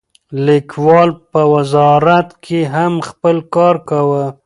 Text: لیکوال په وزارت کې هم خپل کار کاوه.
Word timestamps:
لیکوال 0.45 1.09
په 1.31 1.41
وزارت 1.53 2.29
کې 2.45 2.59
هم 2.75 2.93
خپل 3.09 3.35
کار 3.55 3.75
کاوه. 3.89 4.25